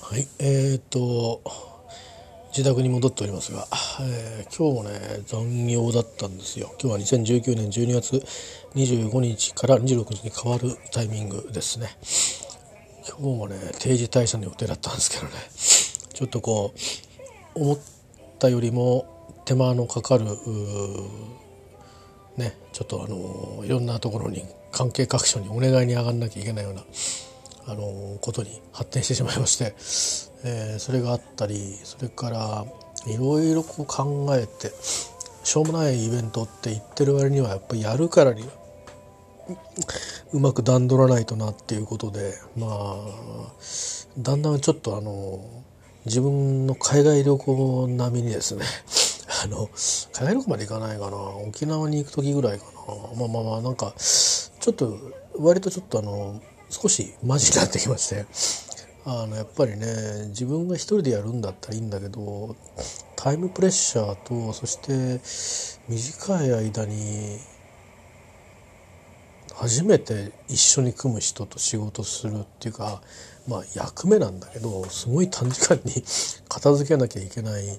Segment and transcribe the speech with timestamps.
[0.00, 1.42] はいえー、っと
[2.56, 3.66] 自宅に戻っておりますが、
[4.00, 6.74] えー、今日もね残業だったんですよ。
[6.80, 8.16] 今日は2019年12月
[8.74, 11.88] 25日から26日に変わるタイミングですね。
[13.06, 15.32] 今日もね定時退社の予定だったんですけどね
[16.14, 16.74] ちょっとこ
[17.54, 17.78] う思っ
[18.38, 20.24] たよりも手間のかかる
[22.36, 26.84] ねちょっとあのいろんなところに関係各所にお願いに上がんなきゃいけないような
[27.68, 29.74] あのことに発展してしまいまして、
[30.44, 32.64] えー、それがあったりそれから
[33.06, 34.72] いろいろこう考えて
[35.44, 38.44] しょうもないイベントって言ってる割にはやっぱりやるからに
[40.32, 42.96] うまく段取らないとなっていうことでまあ
[44.18, 45.40] だんだんちょっとあの
[46.06, 48.64] 自分の海外旅行並みにですね
[49.44, 49.68] あの
[50.12, 52.70] 海外旅行まで行かないかな沖縄に行く時ぐらいかな。
[53.16, 54.96] まあまあまあなんかちょっと
[55.38, 56.40] 割とちょっとあの
[56.70, 58.26] 少しマジになってきまして
[59.04, 59.86] あのやっぱりね
[60.28, 62.56] 自分が一人でやるんだったらいいんだけど
[63.16, 65.20] タイムプレッシャーとそして
[65.88, 67.38] 短い間に
[69.54, 73.00] 初めて一緒に組む人と仕事するっていうか
[73.48, 76.04] まあ役目なんだけどすごい短時間に
[76.48, 77.78] 片付けなきゃいけない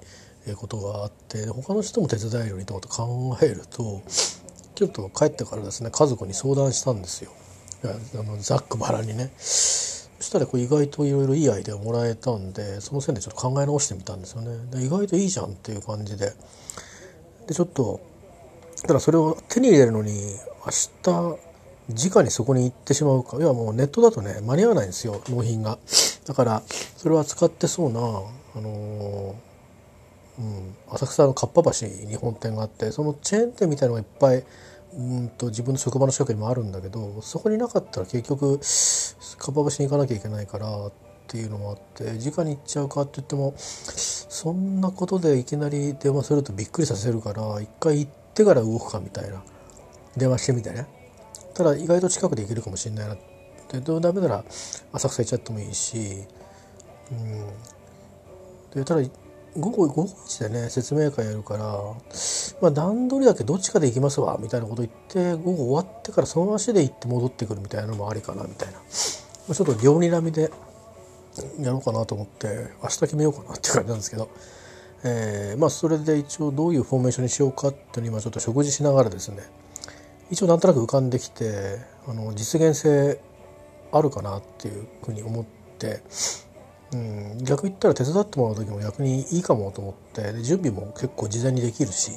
[0.55, 4.01] ことがあって他の人も手伝えるようにと考えると
[4.73, 7.31] ちょっと帰ってからですね家族に相談したんですよ。
[7.83, 9.31] あのざっくばらにね。
[9.37, 14.57] そしたらこう意外といろいろいいアイデアをもらえたんでその線でちょっと考え直してみたんですよね。
[14.71, 16.33] で意外といいじゃんっていう感じで。
[17.47, 18.01] でちょっと
[18.85, 20.11] ただそれを手に入れるのに
[20.65, 20.71] 明
[21.03, 23.37] 日直にそこに行ってしまうか。
[23.37, 25.79] いやもうネットだとね間に合わないんですよ納品が。
[26.25, 26.63] だから
[26.97, 29.35] それは使ってそうなあの
[30.39, 34.45] うん、浅草のかっぱ橋に本店があってそのチェーン店みたいのがいっぱい
[34.93, 40.91] うんと自分の職場の近くにもあるんだけどそこになかったら結局かっぱ橋に行かなきゃいけないからっ
[41.27, 49.43] ていうのもあって直に行っちゃうかって言ってもそんなことでいきなり電話するとびっくりさせるから一回行ってから動くかみたいな
[50.17, 50.87] 電話してみてね
[51.53, 53.29] ただ意外と近くで行けるかもしれないなって。
[53.81, 54.43] どうダメなら
[54.93, 56.23] 浅草行っちゃってもいいし
[57.11, 57.47] うん。
[58.73, 59.01] でただ
[59.57, 61.65] 午後午後1でね説明会やるから、
[62.61, 68.81] まあ、段取りだけどっちかで行きますわみたいなこと言って午後終わってからその足で行って戻ってくるみたいなのもありかなみたいな、ま
[69.51, 70.51] あ、ちょっと両にらみで
[71.59, 74.29] やろうかなと思って明日決めようかなっていう感じなんですけど、
[75.03, 79.43] えー、まあそれで一応どういうフォーメーションにしようかっていうのを今ちょっと食事しながらですね。
[80.29, 83.19] 一応なんとなく浮かんできてあの実現性
[83.91, 85.45] あるかなっていうふうに思っ
[85.77, 86.03] て。
[86.91, 92.11] うん、逆言ったら手伝ってもらう時も逆にいいかもと思って準備も結構事前にできるし。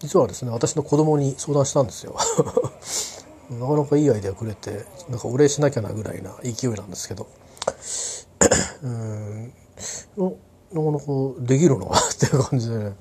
[0.00, 2.16] 実はですね私の子供に相談したんですよ。
[3.50, 7.26] なかなかいいアイデアくれてなんかお礼しなきゃなぐらいな勢いなんですけど。
[8.82, 9.52] うん。
[10.16, 11.04] なかなか
[11.40, 12.92] できるなっていう感じでね。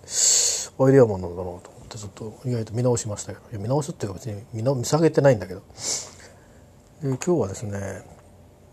[0.80, 3.62] アイデアマンなんだなと思ってちょっと意外と見直しましたけど。
[3.62, 5.62] 見直すっていうか別に見見下げてないんだけど。
[7.02, 8.04] で今日はですね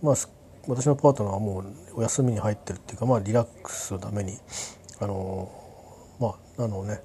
[0.01, 0.17] まあ
[0.67, 1.65] 私のパートナーはもう
[1.97, 4.39] お休みに入ってるっていうかまあリラックスのために
[5.01, 5.51] あの
[6.21, 7.01] まああのね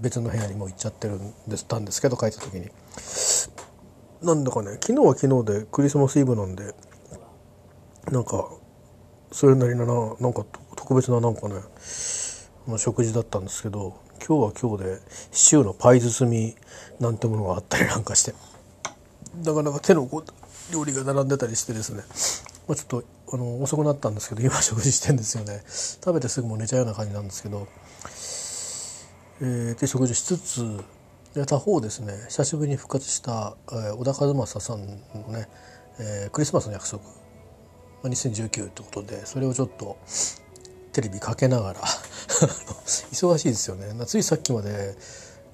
[0.00, 2.70] 別の部屋にも行っちゃってるんですたんですけど帰った時に。
[4.22, 6.74] なんだかね昨日は昨日でクリスマスイブなんで
[8.10, 8.48] なんか
[9.30, 10.44] それなりななんか
[10.74, 11.56] 特別ななんかね、
[12.66, 14.98] まあ、食事だったんですけど今日は今日で
[15.32, 16.56] シチューのパイ包み
[16.98, 18.34] なんてものがあったりなんかして
[19.44, 20.08] なかなか手の
[20.72, 22.02] 料理が並んでたりしてですね。
[22.66, 25.62] まあ、ちょっとあの遅くなったんですけど今食事してんですよね。
[25.66, 27.66] 食べてすぐもう寝ちゃうような感じなんですけど、
[29.40, 30.84] えー、で食事しつつ
[31.34, 34.86] で他方ですね久しぶりに復活した、えー、小田和正さんの
[35.28, 35.48] ね、
[36.00, 37.10] えー、クリスマスの約束、ま
[38.04, 39.98] あ、2019ってことでそれをちょっと
[40.92, 41.80] テレビかけながら
[43.12, 43.94] 忙しいですよね。
[44.06, 44.96] ついさっきまで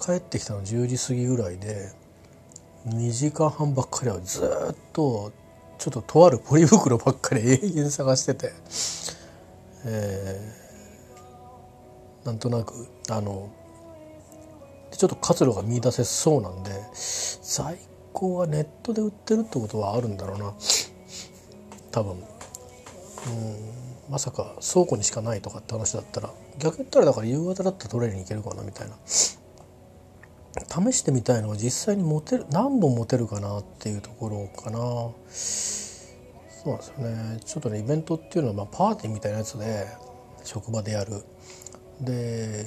[0.00, 1.92] 帰ってきたの10時過ぎぐらいで
[2.86, 5.32] 2時間半ばっかりはずっと
[5.78, 8.52] ちょっととあるポリ袋ばっかり永遠探してて、
[9.84, 13.50] えー、なんとなくあの
[14.92, 17.76] ちょっと活路が見出せそうなんで在
[18.12, 20.54] 庫はネットで売ってるってことはあるんだろうな。
[21.90, 22.12] 多分。
[22.12, 28.96] うんまさか倉庫にしかないとかって話だったら逆に言ったらだから夕方だったら取れに行けるかなみたいな。
[30.69, 34.78] 試してみたいのは実際に持てる何本持てるかなっていうところかな。
[35.31, 37.40] そうなんですよね。
[37.44, 39.87] ちょっとねイベントっていうのはまあパーティーみたいなやつで
[40.44, 41.25] 職場でやる。
[42.00, 42.66] で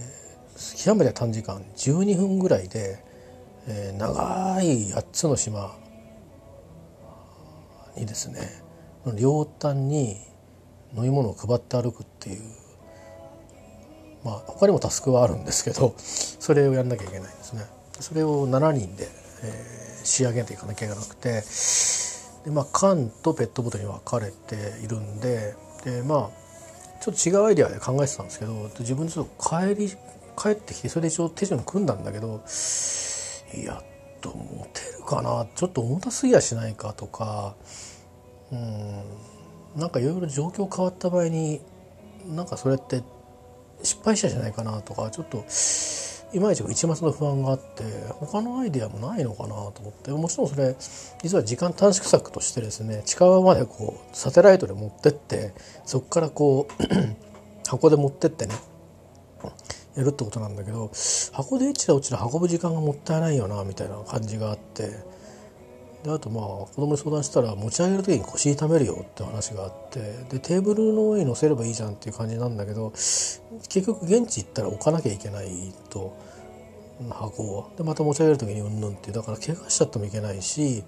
[0.84, 1.62] 極めて短時間。
[1.76, 3.04] 12分ぐらいで、
[3.68, 5.76] えー、長い8つの島
[7.96, 8.40] にですね
[9.18, 10.18] 両端に
[10.96, 12.42] 飲み物を配って歩くっていう
[14.24, 17.75] まあ他にもタスクはあるんですけどそれをやんなきゃいけないんですね。
[18.00, 19.08] それを7人で、
[19.44, 21.44] えー、仕上げていかなきゃいけなくて
[22.46, 26.46] で、まあ、缶とペットボトルに分かれているんででまあ
[27.02, 29.90] ちょっと違うアイデアで考えてたんですけど自分ちょっと帰り
[30.38, 32.42] 帰ってきてそれで一応手順組んだんだけど
[33.54, 33.82] いや
[34.22, 35.48] と持てるかな？
[35.56, 37.56] ちょっと重たすぎやしないかとか
[38.52, 39.04] うん
[39.76, 41.62] なんかいろいろ状況変わった場合に
[42.28, 43.04] なんかそれって
[43.84, 45.44] 失敗したじゃないかなとかちょっと
[46.34, 50.76] いまいち一抹の不安があって他のアイデアもないのかなと思ってもちろんそれ
[51.22, 55.54] 実は時間短縮策としてですね近場までこうサテライトで持ってって
[55.86, 56.84] そこからこう
[57.70, 58.56] 箱で持ってってね
[59.96, 60.92] やるってことなんだけど
[61.32, 65.15] 箱で一ら落ちら運ぶ時間がもったいないよなみたいな感じがあって
[66.06, 70.00] であとまあ子供に相談したら持ち上げる時に腰痛めるよって話があって
[70.30, 76.16] でテーブルの上に乗せればいいじゃんっていう感じなんだけど結局現地行ったら置かなきゃいけないと
[77.10, 80.84] 箱をでまた持ち上げる時にうんぬんってだから怪我しちゃってもいけないし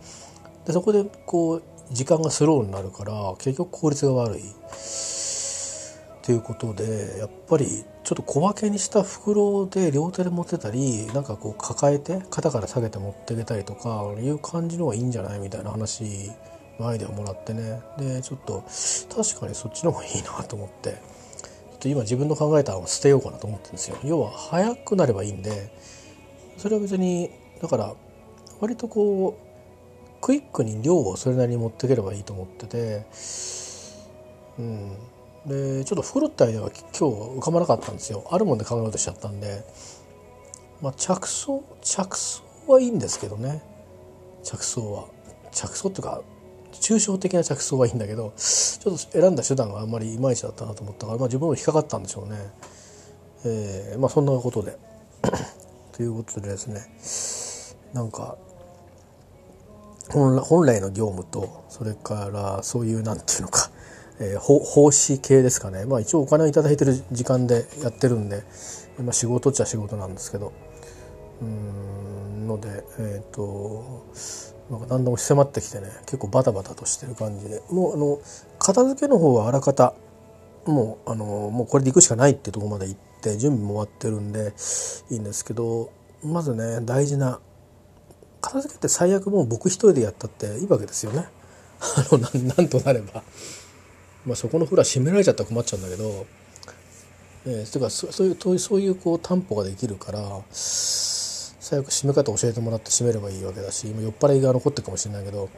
[0.67, 4.41] でそこでこう時間がスローになるから結局効率が悪い。
[6.21, 16.31] ということでやっぱりちょっと小分けにした袋で両手で持ってたりなんかこう抱えて肩から下げて持っていけたりとかいう感じの方がいいんじゃないみたいな話
[16.79, 17.81] のアイデアをもらってね。
[17.97, 18.63] でちょっと
[19.13, 20.91] 確かにそっちの方がいいなと思って。
[20.91, 20.95] ちょ
[21.75, 23.97] っと今自分の考えたのを捨てようかなと思ってるんですよ。
[24.05, 25.69] 要は早くなればいいんで
[26.55, 27.29] それは別に
[27.61, 27.93] だから
[28.61, 33.05] 割とこうクイックに量をそれなりに持っていければいいと思ってて
[34.57, 34.97] うん。
[35.47, 38.27] でちょっと袋ってアイデアが今日浮かばなかったんですよ。
[38.31, 39.63] あるもんで考えようとしちゃったんで、
[40.81, 43.63] まあ、着想着想はいいんですけどね。
[44.43, 45.07] 着想は。
[45.51, 46.21] 着想っていうか
[46.73, 52.37] 抽象的な着想はいいんだけどちょっと選んだ手段があんまりいまいちだったなと思ったから、まあ、自分も引っかかったんでしょうね。
[53.45, 54.77] えー、まあそんなことで。
[55.93, 57.93] ということでですね。
[57.93, 58.37] なんか
[60.09, 63.71] 本来の業務とそれからそういうなんていうのか。
[64.19, 68.43] えー、奉仕系ですかね、まあ、一応お金を頂いてる時間でやってるんで、
[68.99, 70.53] まあ、仕事っちゃ仕事なんですけど。
[71.41, 72.07] うん
[72.47, 74.05] のでえっ、ー、と
[74.71, 77.61] なんかだんだん押し迫ってきてね結構バタバタとしてる感じで。
[77.69, 78.19] もうあの
[78.57, 79.93] 片付けの方はあらかた
[80.65, 84.53] もうあのもうこれで行くしかないってとこまで行って準備も終わってるんで
[85.09, 85.91] いいんですけど
[86.23, 87.39] まずね大事な
[88.41, 91.27] 片付けって最悪もう僕一人でやったっていいわけですよね。
[91.79, 92.17] あの
[92.55, 93.23] なんとなれば。
[94.25, 96.25] まあ、そこのフロア閉められちゃったら困っちゃうんだけど、
[97.45, 100.19] えー、というかそういうそういうこう担保ができるから
[100.51, 105.49] 最悪閉め方教えてもらって閉めればいいわけだし今酔っ払いが残ってるかもしれないけど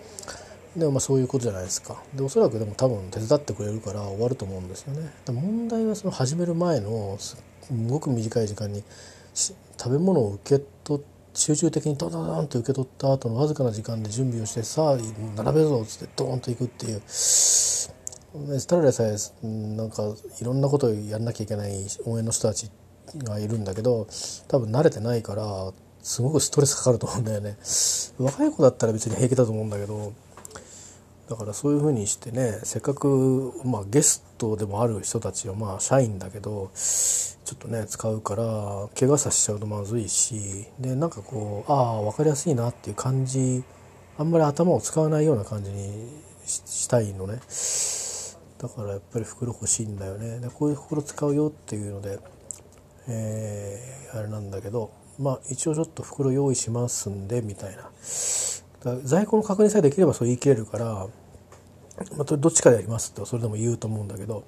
[0.75, 2.01] でもまあそういうことじゃないですか。
[2.13, 5.09] でおそらくでも多分手伝ってくれるから終わると思うんですよね。
[5.27, 7.38] 問題はその始める前のす
[7.88, 8.83] ごく短い時間に
[9.33, 14.97] 食べ物を受け取って集中的にドドドンと受け取った後のわずかな時間で準備をしてさあ
[15.38, 17.01] 並べるぞっつってドーンといくっていう
[18.31, 19.15] ただでさえ
[19.47, 20.03] なんか
[20.39, 21.71] いろんなことをやんなきゃいけない
[22.05, 22.69] 応援の人たち
[23.17, 24.07] がいるんだけど
[24.47, 25.71] 多分慣れてないから
[26.01, 27.57] すごくストレスかかると思うんだよね
[28.19, 30.13] 若い子だったら別に平気だと思うんだけど
[31.29, 38.43] だからそういうふうにしてねせっかく、まあ、ゲストでもある人たちはまあ社員だけどちょっとね使うから
[39.00, 43.63] 怪我させちゃうとまずいしでなんかこうああ分かりやすいなっていう感じ
[44.17, 46.09] あんまり頭を使わないような感じに
[46.45, 47.39] したいのね。
[48.60, 50.39] だからやっぱり袋欲しいんだよね。
[50.39, 52.20] でこういう袋使うよっていうので、
[53.08, 57.89] えー、あれなんだけどまあ一応ちょっと袋用意しますんでみたいな。
[59.04, 60.86] 在庫の確認さえできればそう言い切れるから、
[62.16, 64.46] まあ、どっちかでやりますってそれでも言うと思うんだけど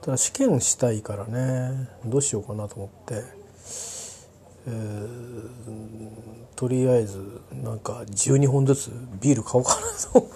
[0.00, 3.22] ただ試験したいからねどうしようかなと思って、
[4.68, 10.28] えー、とりあえずなんか12本ずつビール買おうかなと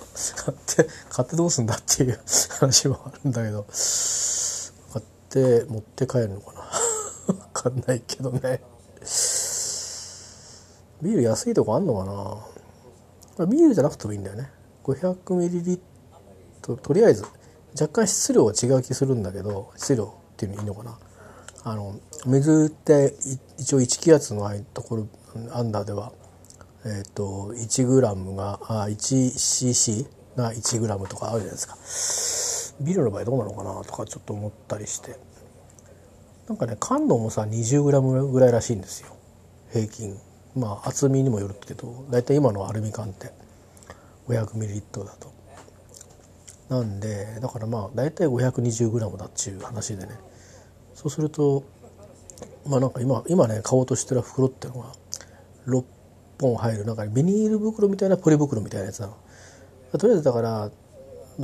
[0.44, 2.18] 買って買ってどうすんだっていう
[2.58, 3.66] 話もあるんだけど
[4.92, 6.62] 買って持って帰るのかな。
[7.26, 8.62] 分かんないけどね。
[11.02, 12.04] ビール安いとこあんのか
[13.38, 13.46] な。
[13.46, 14.50] ビールじゃなくてもいいんだよね。
[14.84, 15.78] 500ml
[16.62, 17.24] とりあえず
[17.80, 20.98] 若干質量は違う気するんだけど質量っていうのいいのかな。
[21.64, 21.94] あの
[22.26, 23.14] 水って
[23.58, 25.08] 一応1気圧のところ
[25.52, 26.12] アンダーでは
[26.84, 32.84] えっ、ー、と 1g があ 1cc が 1g とかあるじゃないですか。
[32.84, 35.16] ビールの場合どうなのかなとかちょっと思ったりして。
[36.48, 39.16] なんかね缶の重さ 20g ぐらいらしいんですよ。
[39.72, 40.16] 平均。
[40.56, 43.30] まあ厚みにもよるけど大体今のアルミ缶って。
[44.28, 45.32] 500ml だと。
[46.68, 50.12] なんでだからまあ大体 520g だっちゅう話でね。
[50.94, 51.64] そうすると
[52.66, 54.92] まあなんか今今ね買おうとしてる袋っていうのが
[55.66, 55.84] 6
[56.40, 59.16] 本入るなんかビニール袋みたいなポリ袋みたいなやつなの。
[59.98, 60.70] とりあえずだから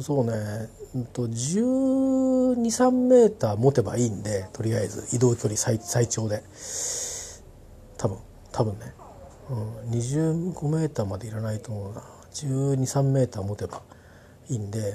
[0.00, 0.32] そうね
[0.96, 6.42] 1 2 3メーター持てばいいんでとりあえず移動距離最最長で。
[7.98, 8.18] 多分
[8.52, 8.94] 多分ね、
[9.50, 12.02] うん、25メーターまでいらないと思うな。
[12.32, 13.82] 1 2 3メーター持てば
[14.48, 14.94] いいんで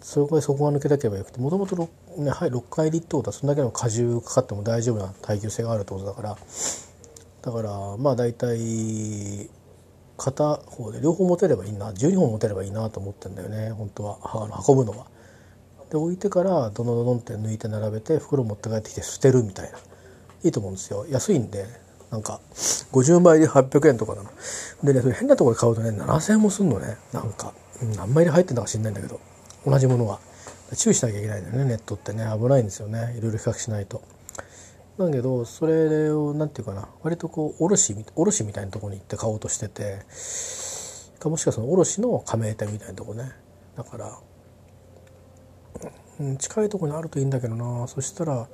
[0.00, 6.36] そこでそこが抜けなければよくてもともと 6,、ねはい、6回入りってことはそんだけの荷重かかっても大丈夫な耐久性があるってことだから。
[7.42, 9.50] だからまあ大体
[10.16, 11.90] 片方で両方持てればいいな。
[11.90, 13.70] 12本持てればいいなと思ってんだよね。
[13.70, 14.18] 本当は。
[14.66, 15.06] 運ぶのは。
[15.90, 19.78] で置いてからどのどのって抜いて並べて袋持って帰ってきて捨てるみたいな。
[20.44, 21.06] いいと思うんですよ。
[21.10, 21.66] 安いんで
[22.10, 22.40] なんか
[22.92, 24.30] 50枚で800円とかなの。
[24.84, 26.96] でねそれ変なところで買うとね7000円もすんのね。
[27.12, 27.52] なんか、
[27.82, 29.20] うん、何枚で入ってんだか知んないんだけど。
[29.66, 30.20] 同じものは
[30.76, 32.26] 注意しなきゃいけないんだよねネットってね。
[32.38, 33.14] 危ないんですよね。
[33.18, 34.02] いろいろ比較しないと。
[34.98, 36.88] だけどそれを何て言うかな。
[37.02, 40.00] 割とこう卸卸みたいなとこに行って買おうとしてて
[41.18, 43.32] かもしくはその卸の加盟店みたいなとこね。
[43.76, 44.18] だから、
[46.20, 47.88] うん、近いとこにあるといいんだけどな。
[47.88, 48.46] そしたら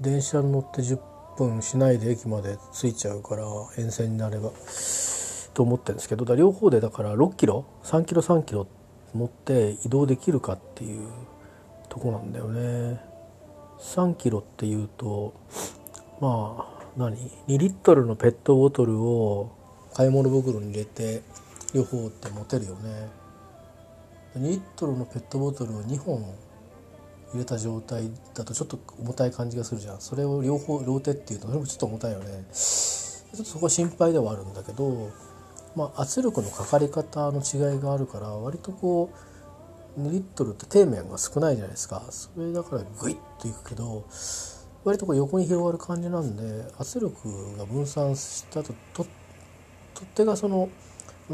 [0.00, 0.98] 電車に乗って10
[1.36, 3.44] 分しないで駅まで着いちゃうから
[3.78, 4.50] 沿線になれば
[5.54, 6.24] と思ってるんですけど。
[6.24, 8.66] だ両方でだから6キロ3キロ3キロ
[9.14, 11.08] 持って移動できるかっていう
[11.92, 12.98] とこなんだよね。
[13.78, 15.34] 3キロっていうと
[16.22, 17.16] まあ何
[17.48, 19.52] ？2リットルのペットボトルを
[19.92, 21.20] 買い物袋に入れて
[21.74, 23.10] 両方って持てるよね。
[24.38, 26.22] 2リットルのペットボトルを2本
[27.34, 30.00] 入れた状態だとちょっと重たい感じがするじゃん。
[30.00, 32.24] それを両方両手っていうとそれもちょっと重たいよね。
[32.24, 35.10] ちょっとそこは心配ではあるんだけど、
[35.76, 39.31] まあ、圧力のかかり方の違いがあるから割とこう
[39.96, 42.02] リットルって底面が少ないじゃないですか。
[42.10, 44.04] それだからグイッといくけど
[44.84, 49.08] 割とこう横に広がる感じなんで圧力が分散したとと取
[50.04, 50.68] っ手がその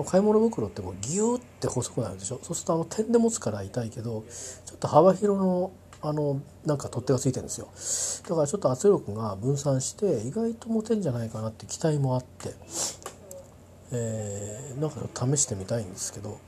[0.04, 2.40] 買い物袋ってこうギューって細くなるでしょ。
[2.42, 4.24] そうするとあの点で持つから痛いけど
[4.66, 7.68] ちょっと幅広のあのなんか取っ手がついてるんですよ。
[8.28, 12.52] だからちょっと圧力が分散して意外と持てんじゃないかなって期待もあって、
[13.92, 16.38] えー、なんか試してみたいんですけど。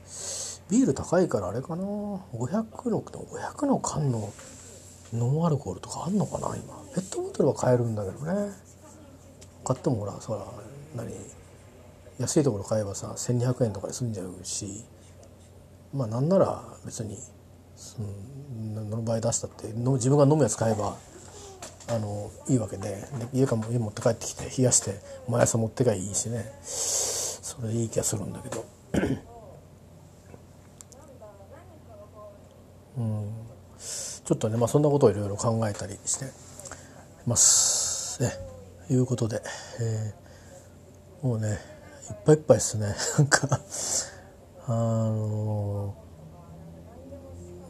[0.71, 4.33] ビール高いからあれかな？500の500の缶の
[5.13, 6.73] ノンアルコールとかあんのかな今？
[6.95, 8.53] ペットボトルは買えるんだけどね。
[9.65, 10.45] 買ってもほらそら
[10.95, 11.13] 何？
[12.19, 14.85] 安いところ買えばさ1200円とかで済んじゃうし。
[15.93, 17.17] まあなんなら別に
[17.75, 20.95] その場合出したっての自分が飲むやつ買えば
[21.89, 22.83] あのいいわけで。
[23.33, 26.49] で家か家持って帰ってきて冷やして毎朝持ってかいいしね。
[26.63, 28.63] それいい気がするんだけど。
[32.97, 33.31] うん、
[33.77, 36.25] ちょっとね、まあ、そんなことをいろいろ考えたりして
[37.25, 38.21] ます。
[38.21, 38.31] ね、
[38.89, 39.41] いうことで、
[39.79, 41.59] えー、もうね
[42.09, 42.93] いっぱいいっぱいですね。
[43.17, 43.59] なんか
[44.67, 45.95] あの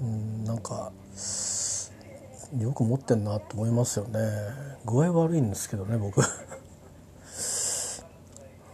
[0.01, 0.91] うん、なんか
[2.57, 4.19] よく持ってんなと思いますよね。
[4.85, 6.21] 具合悪いんですけどね僕、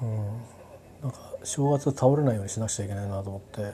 [0.01, 0.17] うん、
[1.01, 3.73] なんか正月倒れないようにしなくちゃいけないなと思って。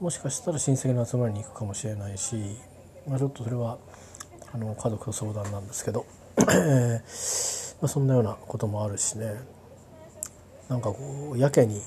[0.00, 2.36] もしかしたら親戚の集まりに行くかもしれないし、
[3.08, 3.78] まあ、ちょっとそれは
[4.52, 6.04] あの家族と相談なんですけど
[7.80, 9.34] まそんなようなこともあるしね
[10.68, 11.80] なんかこうやけに、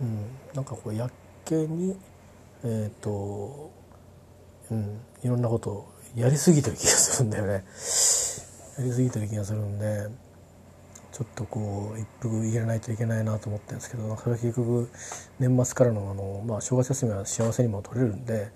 [0.00, 1.10] うん、なんかこうや
[1.44, 1.96] けに
[2.64, 3.70] えっ、ー、と、
[4.70, 7.52] うん、いろんなことをやりすぎてる気がするんだよね。
[7.52, 7.60] や
[8.84, 10.08] りすぎてる気がするんで
[11.14, 14.90] ちょっとこう一服入れないといけないなと思ってるんですけどそれは結局
[15.38, 18.50] 年末からのあの、まあ、正月休みは幸せにも取れるんで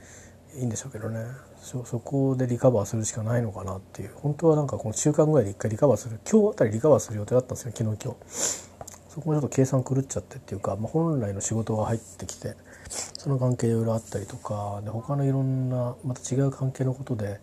[0.56, 1.24] いいんでしょうけどね。
[1.60, 4.10] そこでリカバーするしかないのかなっていう。
[4.14, 8.68] 本当はなんかこの週間ぐらいで一回リカバーする今日あたりリカバーする予定だったんですよ昨日今日。
[9.08, 12.56] そこもちょっと計算狂っちゃってっていうか、まあ、本来の仕事が入ってきて
[12.88, 17.40] その関係いろいろあったりとかで他のいろんなまた違う関係のことで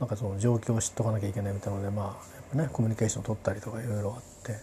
[0.00, 4.56] なんかその状況を知っとかなきゃいけないみたいなのでまあねコミュニケーション取ったりとかいろいろあって。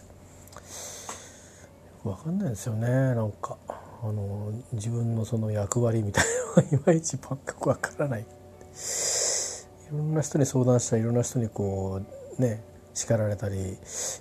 [2.04, 3.56] 分かんないですよねなんか。
[4.02, 6.24] あの自分のその役割みたい
[6.56, 8.20] なのがいまいち全く分からない。
[8.20, 8.26] い
[9.92, 12.02] ろんな人に相談したりいろんな人にこ
[12.38, 12.62] うね
[12.92, 13.78] 叱られたり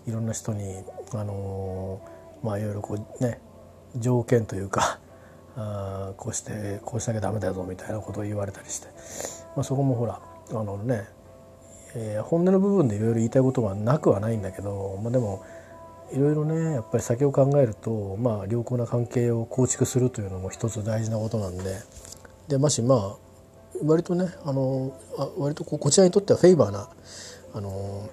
[0.07, 2.01] いろんな人にあの
[2.43, 3.39] まあいろいろこうね
[3.97, 4.99] 条件というか
[5.55, 8.87] あこうしてこうしなきゃダメだぞみたいなことを言われたりして、
[9.55, 11.07] まあ、そこもほらあのね
[11.95, 15.43] えー、本音の部分でいろいろ言いたいことはなくはないんだけど、まあ、でも
[16.11, 21.63] いろいろねやっぱり先を考えると、まあ、良好な関係を構築するというのも一つ大事なことなんで
[22.47, 23.23] でましまあ
[23.83, 26.89] 割とねあのあ割とここちらにとってはフェイバーな
[27.55, 28.09] あの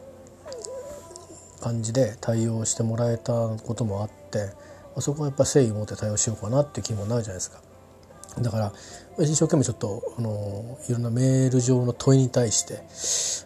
[1.60, 4.54] 感じで対応してもらえたこともあって、ま
[4.96, 7.60] あ、そこはやっぱ誠意を持って対応しようかなっていう気もなるじゃないですか。
[8.38, 8.72] だから
[9.18, 12.80] 一生懸命ちょっとあのいろんなメール上の問いに対して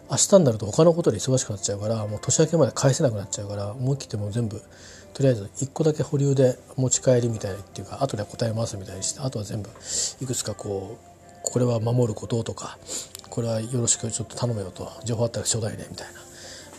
[0.09, 4.61] 明日になると他のことで忙しくなっちゃうからもう年明けまで返せなくなっちゃうから思い切ってもう全部
[5.13, 9.69] とりあえず1個だけ保留で持ち帰りみたいなっていうか後で答えますみたいにしてあとは全部
[10.21, 12.77] いくつかこうこれは守ることとか
[13.29, 16.19] これはよろしくちょっと頼めよと情報あったらちょうだいねみたいな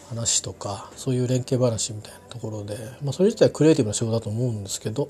[0.08, 5.08] 話とかそういう連携話みたいなところで、まあ、それ自体はクリエイティブな仕事だと思うんですけど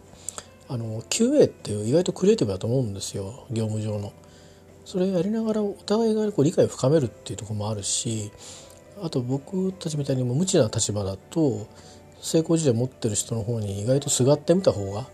[0.68, 4.12] あの QA って意外とクリエイティブだと思うんですよ業務上の。
[4.85, 8.30] それやりながらお互いがこう理解を深めるっていうとこもあるし
[9.02, 11.66] あと僕たちみたいにも無知な立場だと
[12.20, 15.06] 成功事例持ってる人の方に意外とすがってみた方が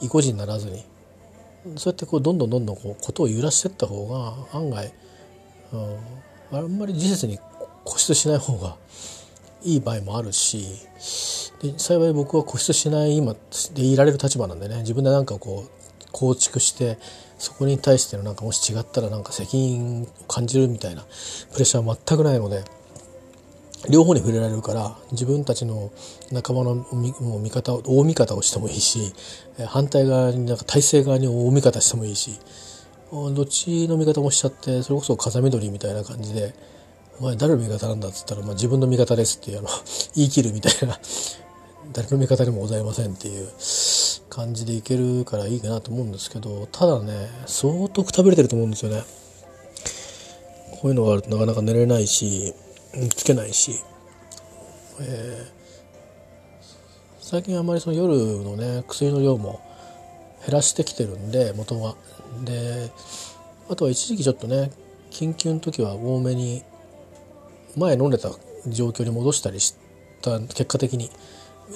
[0.00, 0.84] 意固地にならずに
[1.76, 4.92] そうやってこうどんどんどんどんこうことを揺らしていった方が案外、
[5.72, 7.38] うん、あんまり事実に
[7.84, 8.76] 固執しない方が
[9.64, 10.66] いい場合もあるし
[11.62, 13.34] で幸い僕は固執しない今
[13.74, 16.98] でいられる立場なんでね自分で何かこう構築して
[17.38, 21.02] そこに対してのなんかもし違ったらなんか責任を感じるみたいな
[21.52, 22.64] プレッシャーは全くないので
[23.90, 25.90] 両方に触れられるから自分たちの
[26.30, 29.12] 仲間のもう味方を大味方をしてもいいし
[29.66, 32.38] 反対側になんか体制側に大味方してもいいし
[33.10, 36.54] どっちの味方もしちゃってそれこそ風見鶏みたいな感じで
[37.20, 39.68] 「お前誰の味方なんだ?」っつったら、まあ、自分の味方ですっていうあの
[40.16, 40.98] 言い切るみたいな
[41.92, 43.48] 誰の味方でもございませんっていう
[44.28, 49.04] 感じでいけるからいいかなと思うんですけどただね相当くたびれてると思うんですよね。
[50.80, 52.54] こういうのがあるとなかなか寝れないし
[53.14, 53.80] つけないし、
[55.00, 56.64] えー、
[57.20, 59.60] 最近あんまりその夜のね薬の量も
[60.44, 61.94] 減らしてきてるんで元は
[62.44, 62.90] で
[63.68, 64.72] あとは一時期ちょっとね
[65.12, 66.64] 緊急の時は多めに
[67.76, 68.30] 前飲んでた
[68.66, 69.76] 状況に戻したりし
[70.20, 71.10] た結果的に。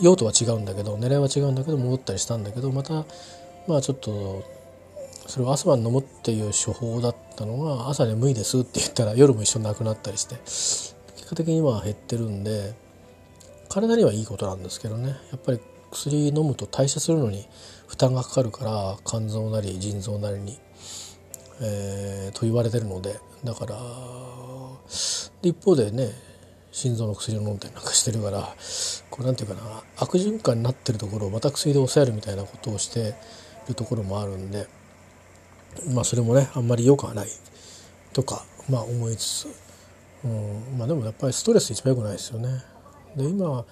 [0.02, 3.04] 用途は違うんだけど狙いは違うんだけど戻ったりしたんだけどまた
[3.66, 4.44] まあちょっと
[5.26, 10.94] それを朝晩飲むっていう処方だったのが朝眠いですって言ったら夜も一緒になくなったりして結
[11.28, 12.74] 果的には減ってるんで
[13.68, 15.08] 体にはいいことなんですけどね。
[15.08, 17.46] やっぱり薬飲むと代謝するのに
[17.86, 20.58] 負担がかかるから肝臓なり腎臓なりに、
[21.60, 23.76] えー、と言われてるのでだから
[25.42, 26.10] 一方でね
[26.72, 28.54] 心臓の薬を飲んだりなんかしてるから
[29.10, 33.14] これなんていうかな悪循環になってるところをまた薬で抑えるみたいなことをして
[33.68, 34.66] るところもあるんで
[35.94, 37.28] まあそれもねあんまり良くはない
[38.12, 39.48] とかまあ思いつつ
[40.24, 42.48] うんまあでもやっぱりストレス一番良くないですよね。
[43.16, 43.64] で今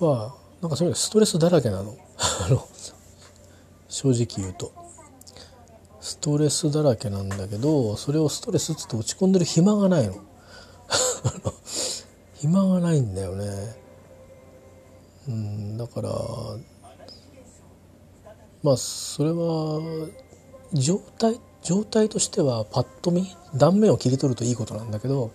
[0.00, 1.96] はなんかそういうストレスだらけなの
[3.88, 4.72] 正直言うと。
[6.00, 10.14] ストレスだらけなんだけどそれをストレスっつって落ち込んでる暇がないの。
[12.34, 13.76] 暇がないんだよね
[15.28, 16.10] うんだから
[18.62, 19.80] まあそれは
[20.72, 25.30] 状態状態としてはパッと見断面を切り取るといいことなんだけど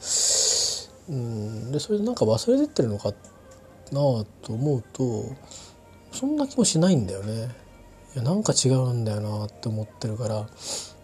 [1.09, 5.25] うんでそれでなんか忘れてってるのかなあと思うと
[6.11, 7.49] そんな気もしないんだよね。
[8.13, 10.45] いやなんか違うんだよなって思ってるから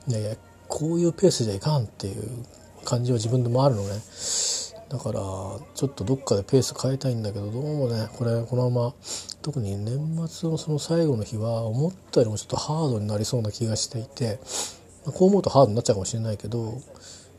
[0.08, 0.36] いやいや
[0.68, 2.46] こういうペースじゃいかんっていう
[2.84, 3.90] 感じは自分でもあるのね。
[4.90, 8.94] だからちょっとどっかでペース変えたいんだけどどうもねこれこのまま
[9.42, 9.98] 特に年
[10.28, 14.40] 末のその最後の日は思ったよりもちょっとハードになりそうな気がしていて
[15.06, 16.82] こう思うとハードになっちゃうかもしれないけど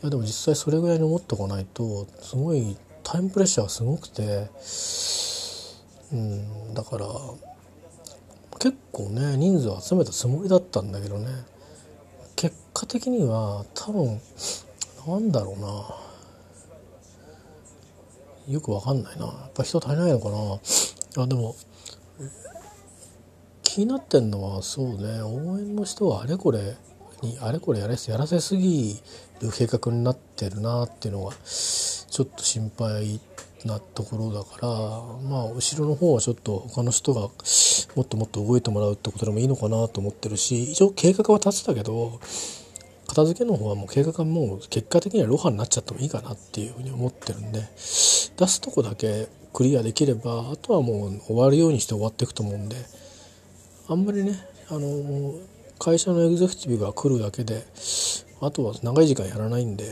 [0.02, 4.48] いやでも実際それぐらいに思っておかないとすごいタイムプレッシャーがすごくて
[6.12, 7.06] うんだから
[8.58, 11.28] 結構ね人数を集めたつもりだったんだけどね。
[12.38, 14.20] 結果的には多分
[15.06, 16.07] なんだろうな。
[18.48, 19.26] よくわかんないな。
[19.26, 21.22] やっぱ人足りないのかな。
[21.22, 21.54] あでも
[23.62, 25.20] 気になってんのはそうね。
[25.22, 26.76] 応援の人はあれこれ
[27.22, 29.00] にあれこれやらせやらせすぎ
[29.40, 33.20] る計画になってるなっていうのがちょっと心配
[33.64, 34.68] なところだから
[35.28, 37.28] まあ後ろの方はちょっと他の人がも
[38.02, 42.20] っともっと動いてもらうってことでもいいのかなと思ってるし一応計画は立てたけど
[43.08, 47.60] 片付けの方はもう計画はもう結果的にはロハになっちゃってもいいかなっていうふうに思ってるんで
[48.38, 52.76] 出すとこだけクリアできればあとはもう終わるようにして終わっていくと思うんで
[53.88, 54.38] あんまりね
[54.70, 55.34] あの
[55.78, 57.64] 会社のエグゼクティブが来るだけで
[58.40, 59.84] あとは長い時間やらないんで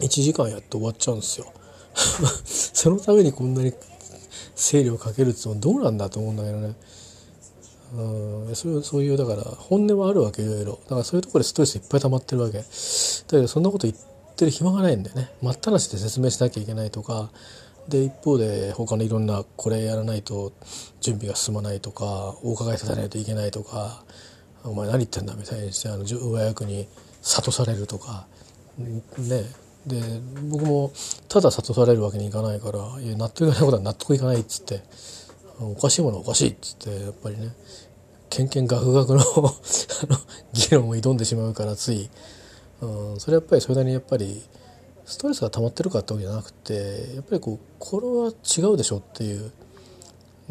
[0.00, 1.52] 1時間やって終わっちゃうんですよ。
[2.46, 3.72] そのためにこんなに
[4.54, 6.74] 整理をかけるってどうなんだと思うんだけどね。
[7.94, 10.78] うんそうそういうだから本音はあるわけいろいろ。
[10.84, 12.58] だからそういうところでストレスいっぱい溜まってるわけ。
[12.58, 12.64] だ
[13.30, 15.30] けどそんなこと言ってる暇がないんだよね。
[15.42, 17.30] 待ったなしで説明しなきゃいけないとか。
[17.88, 20.52] で一方で他のいろんなこれやらないと
[21.00, 24.04] 準備が進まないとかお伺いさせないといけないとか
[24.62, 26.86] お前何言ってんだみたいにしてあの上役に
[27.22, 28.26] 諭されるとか。
[28.78, 29.44] ね。
[29.86, 30.02] で
[30.50, 30.92] 僕も
[31.28, 34.82] ただ諭されるわけにいかないからいや納得いかないことは納得いかないっつって
[35.60, 37.52] おかしいものはおかしいっつってやっぱりね。
[38.30, 39.22] けんけんがくがくの
[40.52, 42.10] 議論を挑んでしまうからつい、
[42.80, 44.42] うん、それやっぱりそれなりにやっぱり
[45.04, 49.50] ストレスが溜まってるかってわけじゃなくてやっぱりこうこれは違うでしょっていう、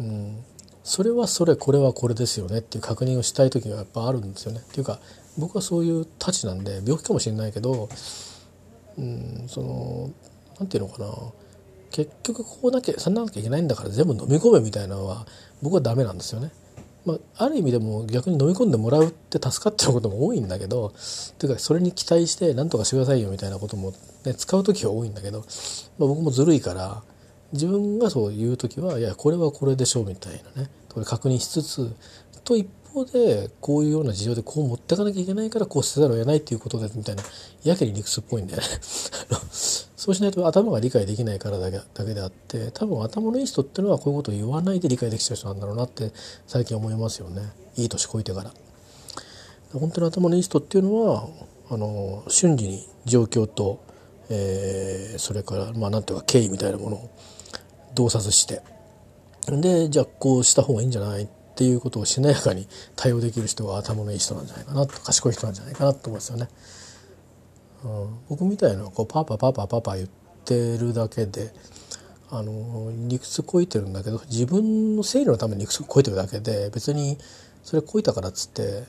[0.00, 0.44] うん、
[0.82, 4.60] それはそれこれはこれですよねっていう確認をしたい時がやっぱあるんですよね。
[4.60, 4.98] っていうか
[5.38, 7.88] 僕はそういうたちなんで病気かもしれないけど、
[8.98, 10.10] うん、その
[10.58, 11.08] なんていうのかな
[11.90, 15.26] 結局こうなきゃさんなきゃいけないんだから全部飲み込めみたいなのは
[15.62, 16.50] 僕はダメなんですよね。
[17.06, 20.92] まあ、ある意味でも逆に飲み込んでもらうって助かってることも多いんだけど
[21.38, 25.46] というかそれに期待して何とかしてくださいよみたいなことも、ね、使う時は多いんだけど、まあ、
[25.98, 27.02] 僕もずるいから
[27.52, 31.94] 自分がそう言う時はいやこれはこれでしょうみたいなねこれ確認しつつ
[32.44, 37.22] と一方でこういうような事情でこう持ってかなきゃいけないからこうせざるを得ないっていうことでみたいな
[37.64, 38.68] やけに理屈っぽいんだよね。
[40.08, 46.12] そうしないと頭が理解できないからだけだけであって多分頭のいい人っていうのはこういうことを言わないで理解できちゃう人なんだろうなって
[46.46, 47.42] 最近思いますよね
[47.76, 48.50] いい年こいてから
[49.78, 51.28] 本当に頭のいい人っていうのは
[51.68, 53.84] あの瞬時に状況と、
[54.30, 57.10] えー、それからまあなんていうか敬意みたいなものを
[57.94, 58.62] 洞察して
[59.46, 62.66] でじゃあこうした方がいいんじゃないっていうことをしなやかに
[62.96, 66.48] 対応できる人は頭のいい人なんじゃないかなと賢い人なんじゃないかなと思うんですよね。
[68.28, 70.08] 僕みたいなこうパパパパパパ言っ
[70.44, 71.52] てるだけで
[72.30, 77.18] あの理屈こいてるんだけど自分の整理のために理屈こいてるだけで別に
[77.62, 78.84] それこいたからっつって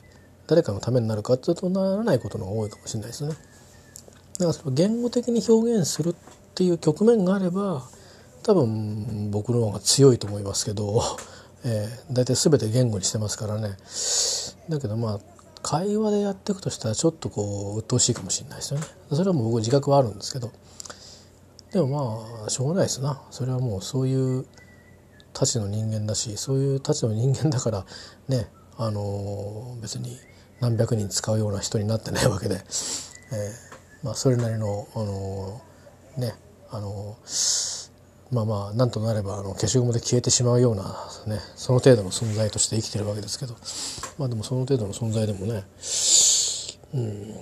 [0.46, 3.30] 誰かのためになるかっていうとならないことの方が多いかもしれないですね。
[3.30, 6.14] だからそれ言語的に表現するっ
[6.54, 7.84] ていう局面があれば
[8.42, 11.02] 多分僕の方が強いと思いますけど、
[11.64, 13.76] えー、大体全て言語にしてますからね
[14.70, 15.20] だけどまあ
[15.62, 18.86] 会話でやっていくとしたらちょっとこう鬱陶しいかもしれないですよね。
[19.12, 20.50] それはもう僕自覚はあるんですけど。
[21.72, 23.22] でもまあしょうがないですな。
[23.30, 24.46] それはもうそういう
[25.32, 27.86] たちの人間だしそういうたちの人間だから
[28.28, 30.18] ねあの、別に
[30.60, 32.62] 何百人使うような人になってないわけで、えー、
[34.02, 35.60] まあそれなりのあの、
[36.16, 36.34] ね
[36.70, 37.16] あの
[38.32, 40.84] まあまあなんとなればあの消しゴムで消えてしまうような
[41.26, 43.54] ねその程度の存在として生きてるわけですけど。
[44.18, 45.64] まあでもその程度の存在でもね
[46.92, 47.34] うん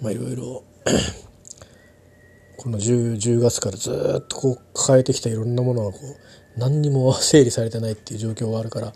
[0.00, 0.64] まあいろいろ
[2.56, 3.90] この 10, 10月からず
[4.24, 8.92] っとこう抱えてきたいろんなものがこう何にも整理されてないっていう状況があるから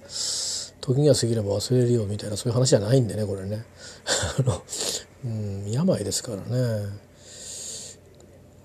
[0.81, 3.64] 時が過ぎれば忘れるよみたいなそういう話じゃないんでねこれね。
[4.38, 4.62] あの、
[5.24, 6.87] うん、病ですからね、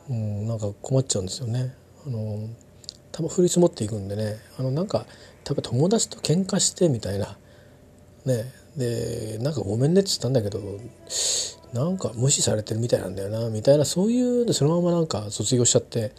[0.09, 1.75] うん、なんか困っちゃうんですよね。
[2.07, 2.49] あの
[3.15, 4.36] 多分降り積もっていくんでね。
[4.60, 5.06] あのなんか
[5.45, 7.38] 多分友達と喧嘩してみたいな。
[8.25, 8.51] ね。
[8.75, 10.60] でなんかごめんねって言ったんだけど
[11.71, 13.49] なんか無視されてるみたいなんだよな。
[13.49, 16.12] みたいなそういうそのままなんか卒業しちゃって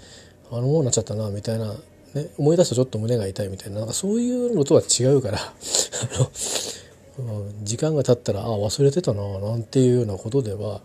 [0.51, 1.29] あのもうなっちゃったな。
[1.29, 1.75] みたいな、
[2.15, 3.81] ね、思い出すとちょっと胸が痛いみたいな。
[3.81, 5.39] なんかそういうのとは違うから。
[5.39, 9.39] あの、時間が経ったらあ忘れてたな。
[9.39, 10.81] なんていうようなことでは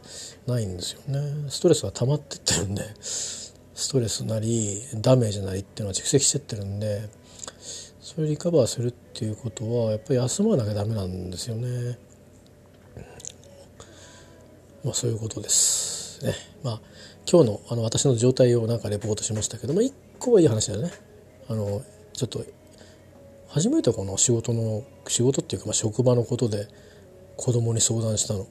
[0.45, 1.50] ないんですよね。
[1.50, 2.84] ストレスが溜まってってるんで。
[3.82, 7.10] ストレスなりダメージなりっていうのは蓄積してってるんで
[8.00, 11.98] それリカバーするっていうことはやっぱり休まなきゃダメなんですよね。
[14.84, 16.34] まあそういうことですね。
[16.63, 16.82] まあ
[17.32, 20.91] 今日のあの私の状態をなんかレポートしましたけども一個はいい話だよね。
[21.48, 21.82] あの
[22.13, 22.44] ちょっと
[23.48, 26.67] 初めてこの仕事の仕事っていうかまあ職場のことで
[27.38, 28.46] 子供に相談したの。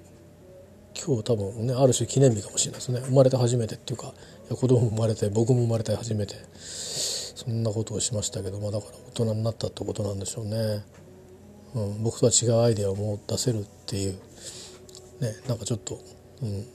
[0.94, 3.00] 今日多分ねある種記念日かもしれないですね。
[3.00, 4.12] 生まれて初めてっていうか
[4.50, 6.34] 子供も生まれて僕も生まれて初めて。
[7.40, 10.84] そんなことをしましたけど、まあ、だから大人になったってことなんでしょうね、
[11.74, 14.12] うん、僕とは違うアイデアをもう出せるっていう。
[15.22, 15.98] ねなんかちょっと、
[16.42, 16.66] うん、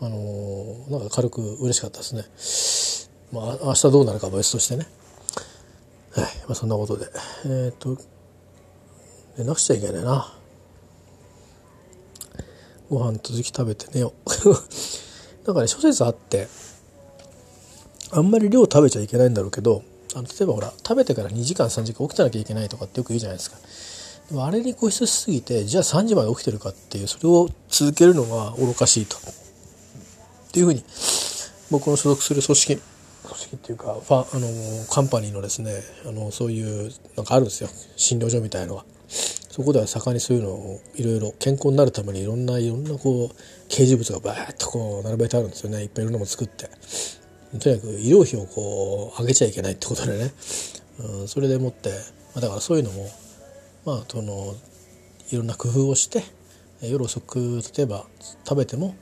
[0.00, 2.24] あのー、なんか軽く嬉しかったですね。
[3.32, 4.86] まあ明日どうなるかは別としてね。
[6.12, 7.06] はい、まあ、そんなことで。
[7.46, 7.96] えー、っと
[9.42, 10.37] なくちゃいけないな。
[12.90, 14.30] ご飯続き食べて寝よう。
[15.46, 16.48] だから、ね、諸説あって
[18.10, 19.82] あんまり量食べちゃいけないんだろうけど
[20.14, 23.56] あの例えばほら食べてから2時間3時間起きてなきゃいけないとかってよく言うじゃないですか。
[24.30, 29.16] でもあれに固執しすぎてじゃあ3時まで起きてるかっていうそれを続けるのが愚かしいと。
[29.16, 30.82] っていうふうに
[31.70, 35.72] 僕の所属する組織組織っていうかファあのカンパニーのですね
[36.06, 37.68] あのそういうなんかあるんですよ。
[37.96, 38.84] 診療所みたいのは。
[39.58, 45.82] そこでは盛んにそういうのをいろいろ健康になるためにいろんないろんなこう掲示物がバーッとこう並べてあるんですよね。
[45.82, 46.70] いっぱいいろんなもの作って。
[47.58, 50.32] とにかく医療費をこう上げちゃいけないってことでね、
[51.00, 51.94] うん、それでもって、ま
[52.36, 53.10] あ、だからそういうのも
[53.84, 54.54] まあその
[55.32, 56.22] いろんな工夫をして
[56.80, 58.04] 夜遅く例えば
[58.48, 58.94] 食べても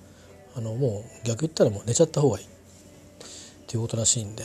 [0.57, 2.47] あのもう逆言ったらもう寝ちゃった方がいい。
[2.47, 2.49] っ
[3.69, 4.45] ていうことらしいんで、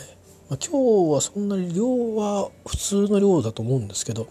[0.50, 4.28] まあ、今日はそんなに量は普通の量だと思うんですけど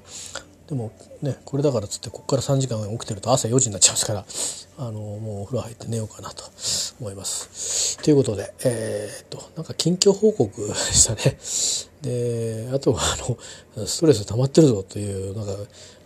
[0.70, 4.24] でもねこれだからっつってここから3時間起きてると朝4時になっちゃいますから
[4.78, 6.44] あのもうお風呂入って寝ようかなと
[7.00, 7.98] 思います。
[7.98, 11.36] ということでえー、っとなんか近況報告でしたね。
[12.02, 13.16] であとはあ
[13.76, 15.52] のストレス溜まってるぞというなんか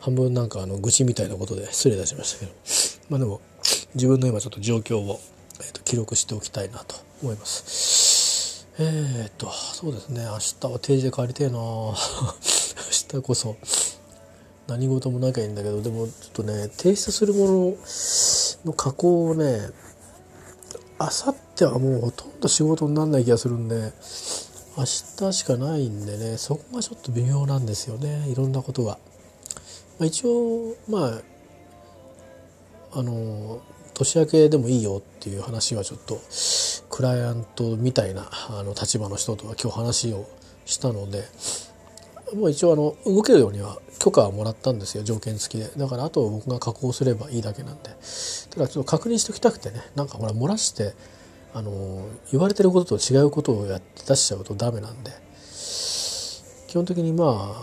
[0.00, 2.53] 半分なんかあの愚痴みたいなことで失礼いたしましたけど
[3.11, 3.40] まあでも
[3.94, 5.20] 自分の今ちょっと状況を、
[5.61, 8.66] えー、と記録しておきたいなと思います。
[8.79, 11.94] えー、っとそうですね明日は定時で帰りたいな明
[13.09, 13.57] 日こそ
[14.66, 17.77] 何事もなきゃいいんだけどでもちょっとね提出するもの
[18.64, 19.59] の加工をね
[20.98, 23.92] あさってはもうほとんど仕事にならない気がするんで
[24.77, 28.98] 明日しかないんでねそこがちょっと微妙なんですよねいろんなことが。
[29.98, 31.20] まあ、一応ま
[32.92, 33.61] ああの
[33.92, 36.20] 年明けでもいいよっていう話はちょっと
[36.90, 40.29] クライアントみたいなあの立場の人とは今日話を
[40.64, 41.24] したので
[42.35, 45.70] もう一応あの動けるようには許可はもらったんですよ条件付きで。
[45.77, 47.90] だからあと僕が加工すればいいだけなんで。
[48.51, 49.81] ただちょっと確認しておきたくてね。
[49.94, 50.94] なんかほら漏らして
[51.53, 55.12] あの言われてることと違うことをやって出しちゃうとダメなんで。
[56.66, 57.55] 基本的にま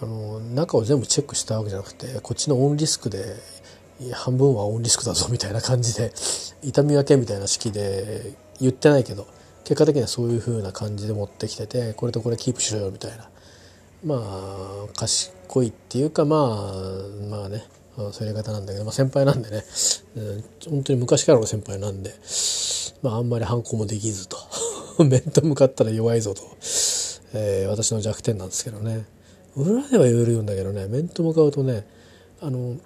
[0.00, 3.36] ああの中を全部チェックしたわけじゃなくてこっちのオンリスクで
[4.12, 6.12] 半分はオンリスクだぞみたいな感じで
[6.62, 9.26] 痛み分けみたいな式で言ってないけど
[9.64, 13.28] 結果的にはそういう風な感じで持ってきててこれとこれキープしろよみたいな。
[14.04, 17.64] まあ賢いっていうかまあまあね
[18.12, 19.62] そういう方なんだけど、まあ、先輩なんでね、
[20.16, 22.14] うん、本当に昔からの先輩なんで、
[23.02, 24.38] まあ、あんまり反抗もできずと。
[25.04, 26.42] 面と向かったら弱いぞと、
[27.32, 29.06] えー、私の弱点なんですけどね。
[29.56, 31.84] 裏では言えるんだけどね面と向かうとね
[32.40, 32.76] あの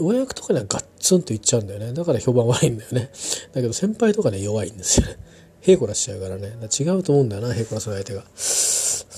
[0.00, 1.92] 上役とかにはガッツンと言っちゃうんだよね。
[1.92, 3.10] だから評判悪いんだよね。
[3.52, 5.16] だけど先輩とかね弱いんですよね。
[5.60, 6.56] へいこらしちゃうからね。
[6.78, 8.24] 違うと思うんだよなへいこらする相手が。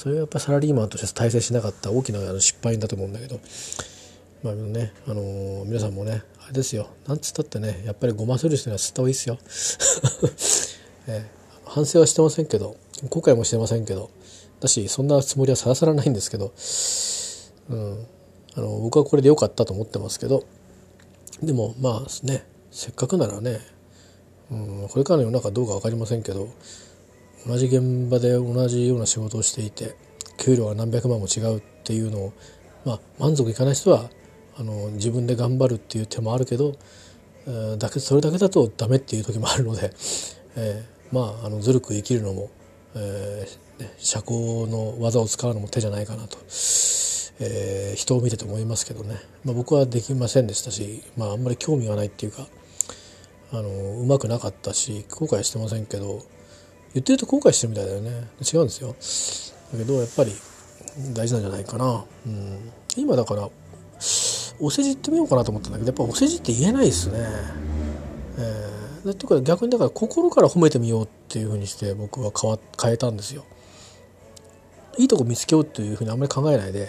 [0.07, 3.41] それはやっぱサラリーマンとして大成しなかった大きな失敗だと思うんだけど。
[4.45, 6.87] まあねあのー、皆さんもねあれですよ。
[7.09, 9.39] なんつったってねやっぱりごまする人には吸った方がいいですよ、
[11.13, 12.77] えー、反省はしてませんけど
[13.11, 14.11] 後悔もしてませんけど。
[14.61, 16.53] だしそんなつもりはさらさらないんですけど、
[17.69, 18.07] うん、
[18.55, 20.45] あの僕はこれで良かったと思ってますけど。
[21.43, 23.59] でもまあねせっかくならね、
[24.53, 26.49] うん、これからの世の中どうか分かりませんけど。
[27.47, 29.95] 同じ現場で同じような仕事をしていて
[30.37, 32.33] 給料は何百万も違うっていうのを、
[32.85, 34.11] まあ、満足いかない人は
[34.59, 36.75] あの自分で頑張るっていう手もあるけど、
[37.47, 39.93] えー、だけそれだけだとダメっていう時もあるので、
[40.57, 42.51] えー、まああのずるく生きるのも、
[42.95, 46.39] えーね、社交の技を使うのも手じゃないかなと、
[47.39, 52.49] えー、人を見てて思いますけどね、まあ、僕はできませんでしたし、まあ、あんまり興味がないっていうか
[53.53, 56.23] あのうまくなかったし後悔してませんけど
[56.97, 58.11] 言ってると後悔してるみたいだよね。
[58.41, 58.97] 違うんですよ。
[59.73, 60.33] だけどやっぱり
[61.13, 63.51] 大事なんじゃないかな、うん、今だから
[64.59, 67.19] お世辞言ってみようかなと思ったんだけどやっぱお世辞って言えないですね。
[68.39, 73.45] えー、っていうか逆にだから心から褒めてみようっていうふうにして僕は変わ変えたんですよ。
[74.99, 76.89] いいとこ見つけようっていうふうにあんまり考えないで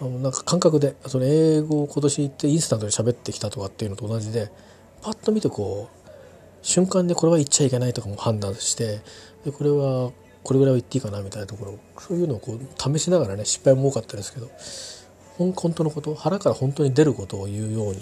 [0.00, 4.50] あのなんか感覚でその英語を今年行ってインスタントで喋ってきたとかっていうのと同じで
[5.02, 6.03] パッと見てこう
[6.64, 9.00] 瞬間でこれは言っちゃいけないとかも判断して
[9.44, 10.10] でこれは
[10.42, 14.48] これぐらいは言っていいかなみたいなところそういうのをこう試しながらね失敗も多かったですけど
[15.36, 18.00] 本当のこと腹から本当に出ることを言うように、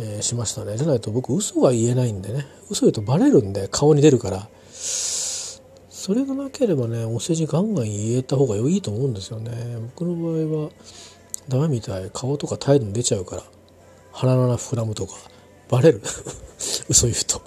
[0.00, 0.76] えー、しましたね。
[0.76, 4.48] じゃないと僕嘘は言えないんでね嘘言うとバレるんで顔に出るから。
[4.68, 9.52] それがなければねお世辞ガンガン言えた方がいいと思うんですよね。
[9.96, 10.70] 僕の場合は
[11.48, 12.10] ダメみたい。
[12.12, 13.42] 顔とか態度に出ちゃうから。
[14.12, 15.14] 鼻の膨らむとか。
[15.68, 16.02] バレる？
[16.88, 17.42] 嘘言うと。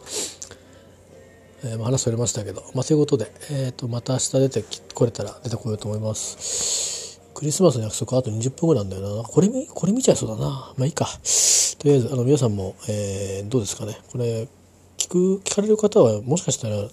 [1.64, 7.20] えー、まあ、話それましたけど、まあ、ということで、えー、とまた明日出てこれたら出てこようと思います。
[7.34, 9.24] クリスマスの約束あと20分後なんだよな。
[9.24, 10.74] これ見、これ見ちゃいそうだな。
[10.78, 11.06] まあいいか。
[11.06, 13.98] とりあえず、あの皆さんも、えー、どうですかね。
[14.12, 14.48] これ、
[14.98, 16.90] 聞く、聞かれる方はもしかしたら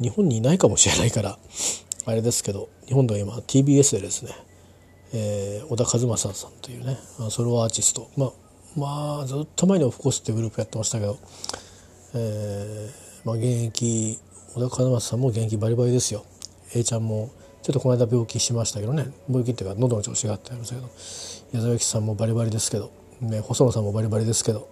[0.00, 1.38] 日本にいないかもしれないから、
[2.04, 4.32] あれですけど、日本では今 TBS でですね、
[5.12, 6.98] えー、小田和正さんというね、
[7.30, 8.32] ソロアーティスト、まあ
[8.78, 11.18] まあずっと前にオフコースっていうグループやってましたけど、
[12.14, 14.18] えーまあ、現役
[14.54, 16.24] 小田和正さんも現役バリバリですよ。
[16.74, 17.30] A ちゃんも
[17.62, 19.10] ちょっとこの間病気しましたけどね。
[19.28, 20.88] 病気っていうか喉の調子があってありましたけど。
[21.52, 24.68] 矢沢永吉さんもバリバリですけど、ね、細野さんもバリバリですけど。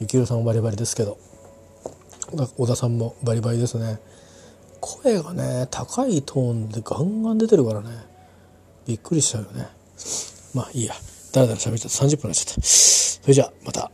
[0.00, 1.18] 幸宏さんもバリバリですけど。
[2.56, 3.98] 小田さんもバリバリですね。
[4.80, 7.88] 声がね高いトーンでガンガン出てるからね。
[8.86, 9.68] びっくりしちゃうよね。
[10.54, 10.94] まあいいや。
[11.36, 12.04] だらだら喋っちゃった。
[12.06, 12.62] 30分になっちゃった。
[12.62, 13.90] それじゃあまた。